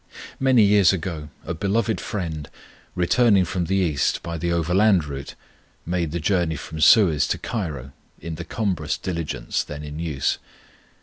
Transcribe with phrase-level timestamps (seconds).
[0.39, 2.49] Many years ago a beloved friend,
[2.95, 5.35] returning from the East by the overland route,
[5.85, 10.39] made the journey from Suez to Cairo in the cumbrous diligence then in use.